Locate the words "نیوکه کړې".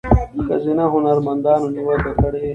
1.75-2.43